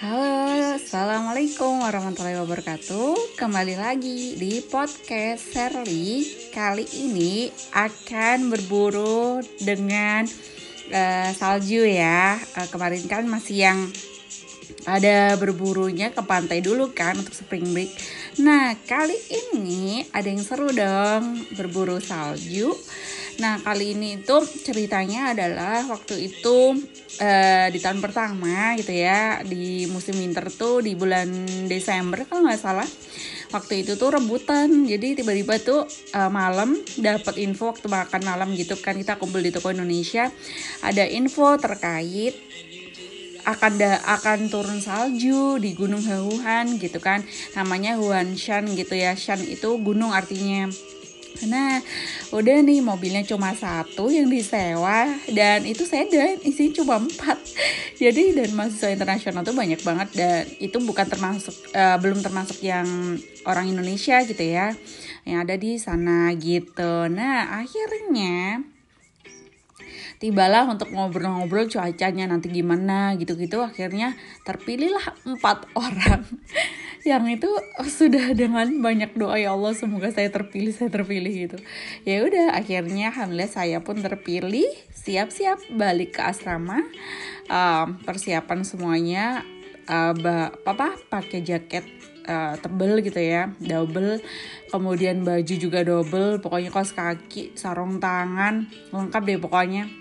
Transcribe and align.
Halo, 0.00 0.80
Assalamualaikum 0.80 1.84
warahmatullahi 1.84 2.40
wabarakatuh. 2.40 3.36
Kembali 3.36 3.76
lagi 3.76 4.32
di 4.40 4.64
podcast 4.64 5.52
Sherly 5.52 6.24
Kali 6.48 6.88
ini 7.04 7.52
akan 7.76 8.48
berburu 8.48 9.44
dengan 9.60 10.24
uh, 10.88 11.30
salju 11.36 11.84
ya. 11.84 12.32
Uh, 12.56 12.64
Kemarin 12.72 13.04
kan 13.12 13.28
masih 13.28 13.68
yang 13.68 13.78
ada 14.88 15.36
berburunya 15.36 16.16
ke 16.16 16.24
pantai 16.24 16.64
dulu 16.64 16.96
kan 16.96 17.20
untuk 17.20 17.36
spring 17.36 17.68
break. 17.76 17.92
Nah 18.40 18.72
kali 18.88 19.20
ini 19.28 20.08
ada 20.16 20.32
yang 20.32 20.40
seru 20.40 20.72
dong 20.72 21.44
berburu 21.60 22.00
salju 22.00 22.72
Nah 23.40 23.56
kali 23.64 23.96
ini 23.96 24.20
itu 24.20 24.36
ceritanya 24.44 25.32
adalah 25.32 25.80
waktu 25.88 26.28
itu 26.28 26.76
uh, 27.24 27.66
di 27.72 27.78
tahun 27.80 28.04
pertama 28.04 28.76
gitu 28.76 28.92
ya 28.92 29.40
di 29.40 29.88
musim 29.88 30.20
winter 30.20 30.52
tuh 30.52 30.84
di 30.84 30.92
bulan 30.92 31.26
Desember 31.64 32.28
kalau 32.28 32.44
nggak 32.44 32.60
salah. 32.60 32.88
Waktu 33.50 33.82
itu 33.82 33.98
tuh 33.98 34.14
rebutan 34.14 34.86
jadi 34.86 35.16
tiba-tiba 35.16 35.56
tuh 35.58 35.88
uh, 36.14 36.30
malam 36.30 36.76
dapat 37.00 37.40
info 37.40 37.72
waktu 37.72 37.88
makan 37.88 38.22
malam 38.22 38.52
gitu 38.54 38.76
kan 38.78 38.94
kita 38.94 39.16
kumpul 39.16 39.42
di 39.42 39.50
toko 39.50 39.72
Indonesia 39.74 40.30
ada 40.84 41.02
info 41.08 41.58
terkait 41.58 42.36
akan 43.48 43.72
da, 43.80 43.98
akan 44.04 44.52
turun 44.52 44.78
salju 44.78 45.56
di 45.58 45.72
Gunung 45.72 46.04
Heuhan 46.04 46.76
gitu 46.76 47.00
kan 47.00 47.24
namanya 47.56 47.96
Huanshan 47.96 48.68
gitu 48.76 48.94
ya 48.94 49.16
Shan 49.16 49.40
itu 49.42 49.80
gunung 49.80 50.12
artinya 50.12 50.68
Nah, 51.48 51.80
udah 52.34 52.60
nih 52.60 52.84
mobilnya 52.84 53.24
cuma 53.24 53.56
satu 53.56 54.12
yang 54.12 54.28
disewa 54.28 55.08
dan 55.30 55.64
itu 55.64 55.88
sedan, 55.88 56.36
isinya 56.44 56.82
cuma 56.82 56.94
empat. 57.00 57.38
Jadi 58.02 58.36
dan 58.36 58.52
mahasiswa 58.52 58.92
internasional 58.92 59.46
tuh 59.46 59.56
banyak 59.56 59.80
banget 59.80 60.08
dan 60.16 60.44
itu 60.60 60.76
bukan 60.80 61.06
termasuk 61.08 61.54
uh, 61.72 61.96
belum 62.00 62.20
termasuk 62.20 62.60
yang 62.60 63.16
orang 63.48 63.72
Indonesia 63.72 64.20
gitu 64.24 64.44
ya, 64.44 64.76
yang 65.24 65.44
ada 65.44 65.56
di 65.56 65.80
sana 65.80 66.32
gitu. 66.36 67.08
Nah, 67.08 67.60
akhirnya 67.62 68.64
tibalah 70.20 70.68
untuk 70.68 70.92
ngobrol-ngobrol 70.92 71.66
cuacanya 71.66 72.28
nanti 72.28 72.52
gimana 72.52 73.16
gitu-gitu. 73.16 73.64
Akhirnya 73.64 74.14
terpilihlah 74.44 75.16
empat 75.24 75.66
orang 75.88 76.28
yang 77.08 77.24
itu 77.32 77.48
sudah 77.88 78.36
dengan 78.36 78.68
banyak 78.84 79.16
doa 79.16 79.40
ya 79.40 79.56
Allah 79.56 79.72
semoga 79.72 80.12
saya 80.12 80.28
terpilih 80.28 80.76
saya 80.76 80.92
terpilih 80.92 81.48
gitu. 81.48 81.58
Ya 82.04 82.20
udah 82.20 82.52
akhirnya 82.52 83.08
alhamdulillah 83.10 83.48
saya 83.48 83.80
pun 83.80 84.04
terpilih 84.04 84.68
siap-siap 84.92 85.56
balik 85.72 86.20
ke 86.20 86.22
asrama. 86.22 86.84
Um, 87.50 87.98
persiapan 88.06 88.62
semuanya 88.62 89.42
uh, 89.90 90.14
apa 90.68 90.94
pakai 91.10 91.42
jaket 91.42 91.82
uh, 92.28 92.60
tebel 92.60 93.00
gitu 93.00 93.18
ya 93.18 93.56
double. 93.56 94.20
Kemudian 94.68 95.24
baju 95.24 95.54
juga 95.56 95.80
double 95.80 96.44
pokoknya 96.44 96.68
kaos 96.68 96.92
kaki 96.92 97.56
sarung 97.56 97.96
tangan 97.98 98.68
lengkap 98.92 99.22
deh 99.24 99.40
pokoknya 99.40 99.99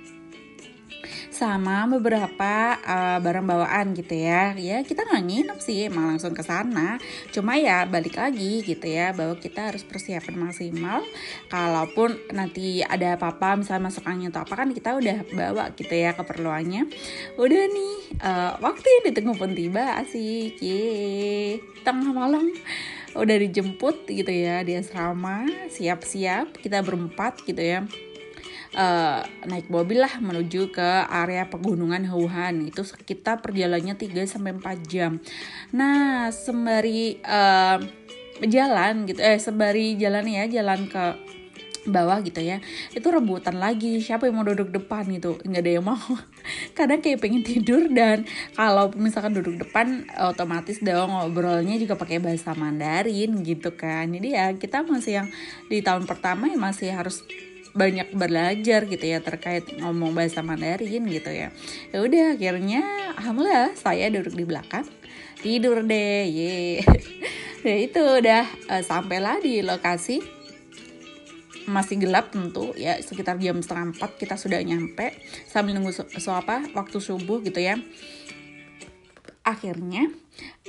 sama 1.39 1.87
beberapa 1.87 2.75
uh, 2.83 3.23
barang 3.23 3.47
bawaan 3.47 3.95
gitu 3.95 4.11
ya. 4.11 4.51
Ya 4.59 4.83
kita 4.83 5.07
nggak 5.07 5.23
nginep 5.23 5.59
sih 5.63 5.87
emang 5.87 6.11
langsung 6.11 6.35
ke 6.35 6.43
sana. 6.43 6.99
Cuma 7.31 7.55
ya 7.55 7.87
balik 7.87 8.19
lagi 8.19 8.59
gitu 8.67 8.83
ya 8.83 9.15
bahwa 9.15 9.39
kita 9.39 9.71
harus 9.71 9.87
persiapan 9.87 10.35
maksimal. 10.35 10.99
Kalaupun 11.47 12.19
nanti 12.35 12.83
ada 12.83 13.15
apa-apa 13.15 13.63
misalnya 13.63 13.87
masuk 13.87 14.03
angin 14.03 14.35
atau 14.35 14.43
apa 14.43 14.53
kan 14.59 14.75
kita 14.75 14.99
udah 14.99 15.23
bawa 15.31 15.71
gitu 15.79 15.95
ya 15.95 16.11
keperluannya. 16.11 16.91
Udah 17.39 17.63
nih 17.71 17.95
uh, 18.19 18.51
waktu 18.59 18.83
yang 18.83 19.03
ditunggu 19.07 19.39
pun 19.39 19.55
tiba 19.55 20.03
asik 20.03 20.59
ye 20.59 21.63
tengah 21.87 22.11
malam 22.11 22.51
udah 23.15 23.37
dijemput 23.39 24.11
gitu 24.11 24.27
ya 24.27 24.59
di 24.67 24.75
asrama. 24.75 25.47
Siap-siap 25.71 26.59
kita 26.59 26.83
berempat 26.83 27.47
gitu 27.47 27.63
ya 27.63 27.87
uh, 28.75 29.21
naik 29.47 29.71
mobil 29.71 30.01
lah 30.01 30.19
menuju 30.21 30.73
ke 30.73 30.89
area 31.09 31.47
pegunungan 31.47 32.05
Wuhan. 32.09 32.67
Itu 32.69 32.83
kita 32.83 33.41
perjalannya 33.41 33.95
3 33.95 34.27
sampai 34.27 34.57
4 34.57 34.85
jam. 34.85 35.17
Nah, 35.73 36.29
sembari 36.29 37.21
uh, 37.23 37.79
jalan 38.39 39.03
gitu 39.03 39.19
eh 39.19 39.35
sembari 39.35 39.99
jalan 39.99 40.23
ya 40.23 40.47
jalan 40.47 40.87
ke 40.87 41.03
bawah 41.87 42.19
gitu 42.21 42.43
ya 42.43 42.59
itu 42.93 43.07
rebutan 43.07 43.57
lagi. 43.57 43.99
Siapa 43.99 44.27
yang 44.27 44.39
mau 44.39 44.47
duduk 44.47 44.69
depan 44.69 45.07
gitu? 45.09 45.39
Nggak 45.41 45.63
ada 45.63 45.71
yang 45.79 45.85
mau. 45.87 45.99
Kadang 46.77 46.99
kayak 46.99 47.19
pengen 47.23 47.41
tidur 47.43 47.87
dan 47.91 48.27
kalau 48.53 48.91
misalkan 48.95 49.35
duduk 49.35 49.59
depan 49.59 50.05
otomatis 50.19 50.79
dong 50.79 51.11
ngobrolnya 51.11 51.75
juga 51.79 51.95
pakai 51.95 52.21
bahasa 52.21 52.53
Mandarin 52.53 53.41
gitu 53.41 53.73
kan. 53.73 54.11
Jadi 54.11 54.35
ya 54.35 54.53
kita 54.55 54.85
masih 54.85 55.23
yang 55.23 55.27
di 55.67 55.79
tahun 55.79 56.05
pertama 56.05 56.51
ya 56.51 56.57
masih 56.59 56.93
harus 56.93 57.25
banyak 57.73 58.13
belajar 58.13 58.89
gitu 58.89 59.05
ya 59.05 59.21
terkait 59.21 59.65
ngomong 59.77 60.13
bahasa 60.17 60.41
Mandarin 60.41 61.05
gitu 61.05 61.29
ya. 61.29 61.53
Ya 61.93 61.97
udah 62.01 62.35
akhirnya 62.35 62.81
alhamdulillah 63.17 63.77
saya 63.77 64.09
duduk 64.09 64.33
di 64.33 64.45
belakang. 64.45 64.85
Tidur 65.39 65.85
deh 65.85 66.25
ye. 66.27 66.55
Ya 67.59 67.75
itu 67.75 67.99
udah 67.99 68.47
uh, 68.71 68.79
sampailah 68.79 69.43
di 69.43 69.59
lokasi. 69.59 70.23
Masih 71.67 71.99
gelap 71.99 72.31
tentu 72.31 72.71
ya 72.79 72.95
sekitar 73.03 73.35
jam 73.35 73.59
setengah 73.59 73.91
empat 73.91 74.15
kita 74.15 74.39
sudah 74.39 74.63
nyampe. 74.63 75.11
Sambil 75.43 75.75
nunggu 75.75 75.91
so, 75.91 76.07
so 76.23 76.31
apa 76.31 76.63
waktu 76.71 77.03
subuh 77.03 77.43
gitu 77.43 77.59
ya. 77.59 77.75
Akhirnya 79.43 80.07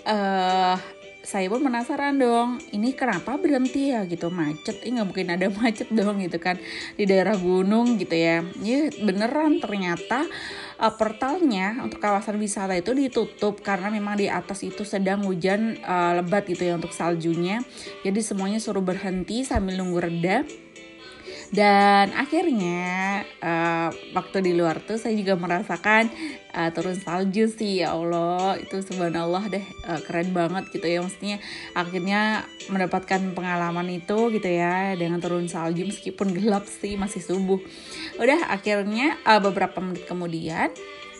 uh, 0.02 0.82
saya 1.20 1.52
pun 1.52 1.60
penasaran 1.60 2.16
dong 2.16 2.64
ini 2.72 2.96
kenapa 2.96 3.36
berhenti 3.36 3.92
ya 3.92 4.08
gitu 4.08 4.32
macet. 4.32 4.80
Ini 4.80 5.00
nggak 5.00 5.08
mungkin 5.08 5.28
ada 5.28 5.46
macet 5.60 5.88
dong 5.92 6.20
gitu 6.24 6.40
kan 6.40 6.56
di 6.96 7.04
daerah 7.04 7.36
gunung 7.36 8.00
gitu 8.00 8.16
ya. 8.16 8.40
Ya 8.64 8.88
beneran 9.04 9.60
ternyata 9.60 10.24
uh, 10.80 10.92
portalnya 10.96 11.76
untuk 11.84 12.00
kawasan 12.00 12.40
wisata 12.40 12.72
itu 12.72 12.96
ditutup 12.96 13.60
karena 13.60 13.92
memang 13.92 14.16
di 14.16 14.32
atas 14.32 14.64
itu 14.64 14.82
sedang 14.88 15.28
hujan 15.28 15.76
uh, 15.84 16.18
lebat 16.18 16.48
gitu 16.48 16.64
ya 16.64 16.80
untuk 16.80 16.96
saljunya. 16.96 17.60
Jadi 18.00 18.20
semuanya 18.24 18.58
suruh 18.58 18.82
berhenti 18.82 19.44
sambil 19.44 19.76
nunggu 19.76 20.00
reda. 20.00 20.48
Dan 21.50 22.14
akhirnya 22.14 23.26
uh, 23.42 23.49
waktu 24.10 24.42
di 24.42 24.52
luar 24.54 24.82
tuh 24.82 24.98
saya 24.98 25.14
juga 25.14 25.38
merasakan 25.38 26.10
uh, 26.54 26.70
turun 26.74 26.98
salju 26.98 27.46
sih 27.50 27.82
ya 27.82 27.94
Allah. 27.94 28.58
Itu 28.58 28.82
subhanallah 28.82 29.50
deh 29.50 29.64
uh, 29.86 30.00
keren 30.04 30.34
banget 30.34 30.70
gitu 30.74 30.86
ya. 30.86 30.98
Maksudnya 31.02 31.36
akhirnya 31.74 32.44
mendapatkan 32.70 33.20
pengalaman 33.34 33.88
itu 33.90 34.30
gitu 34.34 34.48
ya 34.50 34.94
dengan 34.98 35.22
turun 35.22 35.46
salju 35.46 35.86
meskipun 35.86 36.34
gelap 36.34 36.66
sih 36.66 36.98
masih 36.98 37.22
subuh. 37.22 37.58
Udah 38.18 38.50
akhirnya 38.50 39.18
uh, 39.26 39.40
beberapa 39.42 39.78
menit 39.82 40.06
kemudian 40.06 40.70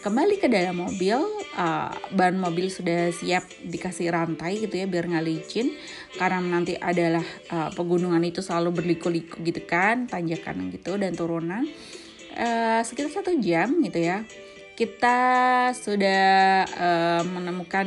kembali 0.00 0.40
ke 0.40 0.48
dalam 0.48 0.80
mobil 0.80 1.20
uh, 1.60 1.92
ban 2.16 2.32
mobil 2.32 2.72
sudah 2.72 3.12
siap 3.12 3.44
dikasih 3.60 4.08
rantai 4.08 4.56
gitu 4.56 4.80
ya 4.80 4.88
biar 4.88 5.06
nggak 5.06 5.26
licin. 5.26 5.76
Karena 6.16 6.42
nanti 6.42 6.74
adalah 6.74 7.22
uh, 7.52 7.70
pegunungan 7.70 8.20
itu 8.24 8.42
selalu 8.42 8.82
berliku-liku 8.82 9.38
gitu 9.46 9.62
kan 9.62 10.10
tanjakan 10.10 10.72
gitu 10.74 10.98
dan 10.98 11.14
turunan 11.14 11.68
uh, 12.40 12.80
sekitar 12.80 13.12
satu 13.12 13.36
jam 13.38 13.68
gitu 13.84 14.00
ya. 14.00 14.24
Kita 14.74 15.18
sudah 15.76 16.64
uh, 16.64 17.22
menemukan 17.28 17.86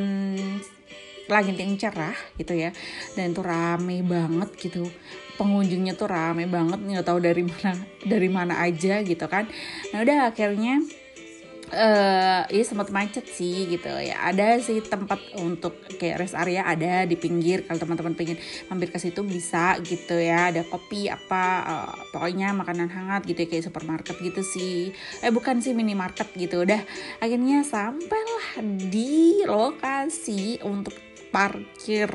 langit 1.26 1.56
yang 1.58 1.74
cerah 1.82 2.16
gitu 2.38 2.54
ya. 2.54 2.70
Dan 3.18 3.34
itu 3.34 3.42
rame 3.42 4.06
banget 4.06 4.50
gitu. 4.62 4.86
Pengunjungnya 5.34 5.98
tuh 5.98 6.14
rame 6.14 6.46
banget 6.46 6.78
nggak 6.78 7.06
tahu 7.10 7.18
dari 7.18 7.42
mana 7.42 7.74
dari 8.06 8.30
mana 8.30 8.62
aja 8.62 9.02
gitu 9.02 9.26
kan. 9.26 9.50
Nah 9.90 10.06
udah 10.06 10.30
akhirnya 10.30 10.86
uh, 11.74 12.42
ya 12.46 12.64
sempat 12.64 12.94
macet 12.94 13.26
sih 13.26 13.66
gitu. 13.66 13.90
Ya 13.90 14.22
ada 14.22 14.62
sih 14.62 14.80
tempat 14.86 15.20
untuk 15.42 15.82
kayak 15.98 16.22
rest 16.22 16.38
area 16.38 16.64
ada 16.64 17.10
di 17.10 17.18
pinggir. 17.18 17.66
Kalau 17.66 17.82
teman-teman 17.82 18.14
pengen 18.14 18.38
mampir 18.70 18.94
ke 18.94 19.02
situ 19.02 19.26
bisa 19.26 19.76
gitu 19.82 20.16
ya. 20.16 20.54
Ada 20.54 20.64
kopi 20.70 21.10
apa 21.10 21.44
uh, 21.66 21.94
pokoknya 22.14 22.54
makanan 22.54 22.88
hangat 22.94 23.26
gitu 23.26 23.44
ya. 23.44 23.50
Kayak 23.50 23.66
supermarket 23.74 24.16
gitu 24.22 24.46
sih. 24.46 24.94
Eh 25.26 25.34
bukan 25.34 25.60
sih 25.60 25.74
minimarket 25.74 26.30
gitu. 26.38 26.62
Udah 26.62 26.80
akhirnya 27.18 27.66
sampailah 27.66 28.62
di 28.94 29.42
lokasi 29.44 30.62
untuk 30.62 30.94
parkir 31.34 32.14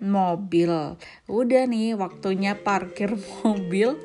mobil. 0.00 0.96
Udah 1.28 1.62
nih 1.68 1.94
waktunya 1.94 2.56
parkir 2.56 3.12
mobil 3.44 3.98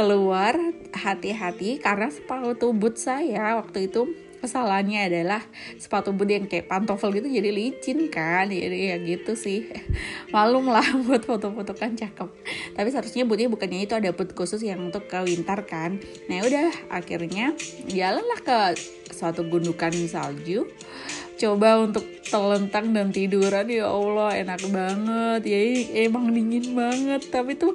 keluar 0.00 0.56
hati-hati 0.96 1.76
karena 1.76 2.08
sepatu 2.08 2.72
boot 2.72 2.96
saya 2.96 3.60
waktu 3.60 3.92
itu 3.92 4.08
kesalahannya 4.40 5.06
adalah 5.06 5.44
sepatu 5.76 6.10
boot 6.16 6.32
yang 6.32 6.48
kayak 6.48 6.66
pantofel 6.66 7.12
gitu 7.12 7.28
jadi 7.28 7.52
licin 7.52 8.08
kan 8.08 8.48
jadi 8.48 8.96
ya 8.96 8.96
gitu 8.98 9.36
sih. 9.36 9.68
Malum 10.34 10.72
lah 10.72 10.84
buat 11.06 11.22
foto-foto 11.22 11.76
kan 11.76 11.94
cakep. 11.94 12.28
Tapi 12.74 12.88
seharusnya 12.88 13.28
bootnya 13.28 13.52
bukannya 13.52 13.84
itu 13.84 13.94
ada 13.94 14.10
boot 14.10 14.32
khusus 14.32 14.64
yang 14.64 14.80
untuk 14.88 15.06
ke 15.06 15.20
winter 15.22 15.60
kan. 15.68 16.00
Nah 16.26 16.34
ya 16.40 16.42
udah 16.48 16.68
akhirnya 16.88 17.52
jalanlah 17.86 18.40
ke 18.40 18.58
suatu 19.12 19.44
gundukan 19.46 19.92
salju. 20.08 20.64
Coba 21.40 21.80
untuk 21.80 22.04
telentang 22.28 22.92
dan 22.92 23.16
tiduran 23.16 23.64
ya 23.72 23.88
Allah 23.88 24.36
enak 24.44 24.60
banget. 24.68 25.40
Ya 25.48 25.60
emang 26.04 26.32
dingin 26.32 26.76
banget. 26.76 27.32
Tapi 27.32 27.56
tuh 27.56 27.72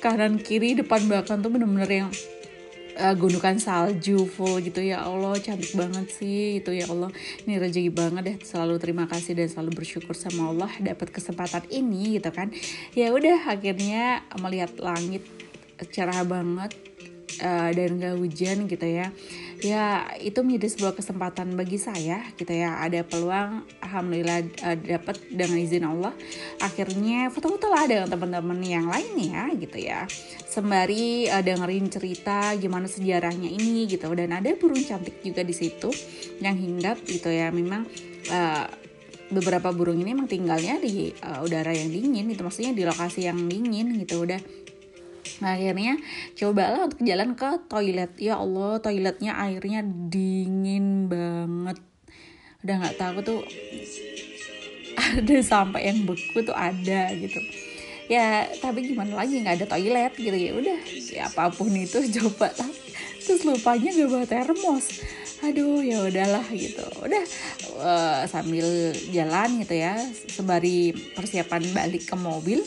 kanan 0.00 0.40
kiri 0.40 0.72
depan 0.72 1.04
belakang 1.04 1.44
tuh 1.44 1.52
bener-bener 1.52 2.08
yang 2.08 2.10
uh, 2.98 3.14
gundukan 3.16 3.56
salju 3.56 4.28
full 4.28 4.60
gitu. 4.60 4.82
Ya 4.82 5.04
Allah 5.04 5.36
cantik 5.38 5.72
banget 5.72 6.12
sih. 6.12 6.60
Itu 6.60 6.74
ya 6.74 6.88
Allah. 6.90 7.08
Ini 7.44 7.60
rezeki 7.60 7.90
banget 7.92 8.22
deh. 8.24 8.36
Selalu 8.44 8.76
terima 8.82 9.04
kasih 9.08 9.36
dan 9.36 9.48
selalu 9.48 9.82
bersyukur 9.84 10.16
sama 10.16 10.52
Allah 10.52 10.72
dapat 10.80 11.08
kesempatan 11.12 11.64
ini 11.72 12.20
gitu 12.20 12.30
kan. 12.32 12.52
Ya 12.92 13.12
udah 13.12 13.48
akhirnya 13.48 14.26
melihat 14.40 14.76
langit 14.80 15.24
cerah 15.90 16.22
banget 16.22 16.91
uh, 17.40 17.70
dan 17.72 17.96
gak 17.96 18.16
hujan 18.20 18.68
gitu 18.68 18.84
ya. 18.84 19.08
Ya 19.62 20.10
itu 20.18 20.42
menjadi 20.42 20.74
sebuah 20.74 20.98
kesempatan 20.98 21.54
bagi 21.54 21.78
saya 21.78 22.20
gitu 22.34 22.50
ya. 22.50 22.82
Ada 22.82 23.06
peluang 23.06 23.62
alhamdulillah 23.78 24.38
uh, 24.66 24.76
dapat 24.76 25.22
dengan 25.30 25.56
izin 25.62 25.86
Allah. 25.86 26.12
Akhirnya 26.58 27.30
foto-foto 27.30 27.70
lah 27.70 27.86
dengan 27.86 28.10
teman-teman 28.10 28.58
yang 28.60 28.90
lain 28.90 29.14
ya 29.22 29.46
gitu 29.54 29.78
ya. 29.78 30.10
Sembari 30.50 31.30
uh, 31.30 31.40
dengerin 31.40 31.86
cerita 31.88 32.52
gimana 32.58 32.90
sejarahnya 32.90 33.48
ini 33.48 33.86
gitu. 33.86 34.10
Dan 34.12 34.34
ada 34.34 34.50
burung 34.58 34.82
cantik 34.82 35.22
juga 35.22 35.46
di 35.46 35.54
situ 35.54 35.94
yang 36.42 36.58
hinggap 36.58 36.98
gitu 37.06 37.30
ya. 37.30 37.54
Memang 37.54 37.86
uh, 38.34 38.66
beberapa 39.32 39.72
burung 39.72 39.96
ini 40.02 40.12
emang 40.12 40.28
tinggalnya 40.28 40.76
di 40.76 41.08
uh, 41.24 41.40
udara 41.40 41.72
yang 41.72 41.88
dingin 41.88 42.28
itu 42.28 42.44
maksudnya 42.44 42.76
di 42.76 42.84
lokasi 42.84 43.30
yang 43.30 43.38
dingin 43.46 43.94
gitu. 44.02 44.26
Udah 44.26 44.42
Nah 45.40 45.56
akhirnya 45.56 45.96
cobalah 46.36 46.90
untuk 46.90 47.00
jalan 47.00 47.32
ke 47.32 47.50
toilet. 47.70 48.12
Ya 48.20 48.36
Allah 48.36 48.82
toiletnya 48.82 49.32
airnya 49.38 49.80
dingin 49.86 51.08
banget. 51.08 51.78
Udah 52.66 52.74
nggak 52.82 52.96
tahu 53.00 53.16
tuh 53.24 53.40
ada 54.98 55.36
sampai 55.40 55.88
yang 55.88 56.04
beku 56.04 56.44
tuh 56.44 56.54
ada 56.56 57.08
gitu. 57.16 57.40
Ya 58.10 58.50
tapi 58.60 58.84
gimana 58.84 59.16
lagi 59.16 59.40
nggak 59.40 59.62
ada 59.62 59.66
toilet 59.72 60.12
gitu 60.18 60.36
ya 60.36 60.52
udah 60.52 60.78
ya 61.14 61.22
apa 61.30 61.48
pun 61.54 61.72
itu 61.72 62.02
coba 62.20 62.52
lah. 62.52 62.70
Terus 63.22 63.46
lupanya 63.46 63.94
gak 63.94 64.10
bawa 64.10 64.26
termos. 64.26 64.98
Aduh 65.46 65.78
ya 65.82 66.02
udahlah 66.02 66.46
gitu. 66.50 66.82
Udah 67.02 67.24
uh, 67.78 68.22
sambil 68.26 68.94
jalan 69.14 69.62
gitu 69.62 69.74
ya 69.78 69.94
sembari 70.30 70.94
persiapan 71.14 71.62
balik 71.70 72.10
ke 72.10 72.16
mobil 72.18 72.62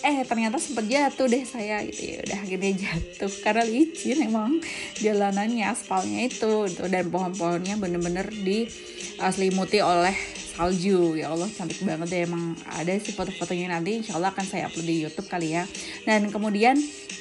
eh 0.00 0.24
ternyata 0.24 0.56
sempet 0.56 0.88
jatuh 0.88 1.28
deh 1.28 1.44
saya 1.44 1.84
gitu. 1.84 2.16
Ya 2.16 2.18
udah 2.24 2.38
akhirnya 2.40 2.72
jatuh. 2.76 3.32
Karena 3.44 3.64
licin 3.68 4.18
emang 4.24 4.60
jalanannya 5.00 5.64
aspalnya 5.68 6.24
itu 6.24 6.68
gitu. 6.72 6.84
dan 6.88 7.08
pohon-pohonnya 7.12 7.76
bener-bener 7.76 8.28
diselimuti 8.32 9.84
oleh 9.84 10.16
salju. 10.56 11.16
Ya 11.16 11.32
Allah 11.32 11.48
cantik 11.52 11.80
banget 11.84 12.08
deh 12.12 12.20
emang 12.24 12.56
ada 12.68 12.92
sih 12.96 13.12
foto-fotonya 13.12 13.76
nanti. 13.76 14.00
Insya 14.00 14.16
Allah 14.16 14.32
akan 14.32 14.44
saya 14.44 14.68
upload 14.68 14.86
di 14.88 14.96
YouTube 15.04 15.28
kali 15.28 15.56
ya. 15.56 15.64
Dan 16.04 16.32
kemudian 16.32 16.76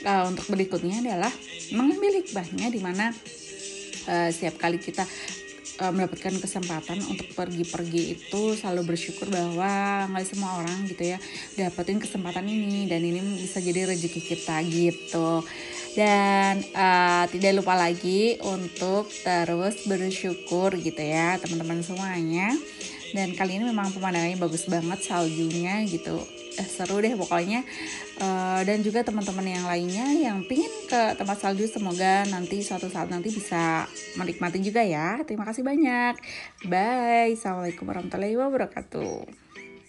uh, 0.07 0.23
untuk 0.27 0.47
berikutnya 0.51 1.03
adalah 1.03 1.31
mengambil 1.75 2.19
hikmahnya 2.23 2.67
di 2.71 2.79
mana 2.79 3.11
uh, 4.07 4.29
setiap 4.31 4.55
kali 4.59 4.79
kita 4.79 5.03
uh, 5.79 5.91
mendapatkan 5.91 6.35
kesempatan 6.39 6.99
untuk 7.07 7.31
pergi-pergi 7.33 8.19
itu 8.19 8.41
selalu 8.55 8.93
bersyukur 8.95 9.31
bahwa 9.31 10.05
nggak 10.11 10.27
semua 10.27 10.59
orang 10.59 10.85
gitu 10.85 11.15
ya 11.15 11.17
dapetin 11.55 11.97
kesempatan 12.03 12.45
ini 12.45 12.85
dan 12.85 13.01
ini 13.03 13.19
bisa 13.39 13.63
jadi 13.63 13.89
rezeki 13.89 14.21
kita 14.21 14.61
gitu. 14.67 15.43
Dan 15.97 16.61
uh, 16.77 17.25
tidak 17.33 17.59
lupa 17.59 17.73
lagi 17.73 18.37
untuk 18.45 19.09
terus 19.25 19.83
bersyukur 19.89 20.77
gitu 20.77 21.01
ya 21.01 21.41
teman-teman 21.41 21.81
semuanya. 21.81 22.53
Dan 23.09 23.33
kali 23.33 23.57
ini 23.57 23.65
memang 23.65 23.89
pemandangannya 23.89 24.37
bagus 24.37 24.69
banget 24.69 25.01
saljunya 25.01 25.81
gitu 25.89 26.38
eh, 26.59 26.67
seru 26.67 26.99
deh 26.99 27.15
pokoknya. 27.15 27.63
Uh, 28.19 28.61
dan 28.67 28.83
juga 28.83 29.01
teman-teman 29.07 29.47
yang 29.47 29.65
lainnya 29.65 30.05
yang 30.11 30.43
pingin 30.43 30.69
ke 30.91 31.15
tempat 31.15 31.39
salju 31.39 31.65
semoga 31.71 32.27
nanti 32.27 32.59
suatu 32.59 32.91
saat 32.91 33.07
nanti 33.07 33.31
bisa 33.31 33.87
menikmati 34.19 34.59
juga 34.59 34.83
ya. 34.83 35.23
Terima 35.23 35.47
kasih 35.47 35.63
banyak. 35.63 36.19
Bye. 36.67 37.33
Assalamualaikum 37.39 37.87
warahmatullahi 37.87 38.35
wabarakatuh 38.35 39.48